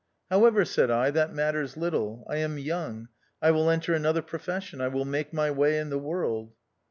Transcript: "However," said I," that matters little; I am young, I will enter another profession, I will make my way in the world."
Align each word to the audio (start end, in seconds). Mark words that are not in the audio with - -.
"However," 0.31 0.65
said 0.65 0.89
I," 0.89 1.11
that 1.11 1.31
matters 1.35 1.77
little; 1.77 2.25
I 2.27 2.37
am 2.37 2.57
young, 2.57 3.09
I 3.39 3.51
will 3.51 3.69
enter 3.69 3.93
another 3.93 4.23
profession, 4.23 4.81
I 4.81 4.87
will 4.87 5.05
make 5.05 5.31
my 5.31 5.51
way 5.51 5.77
in 5.77 5.91
the 5.91 5.99
world." 5.99 6.53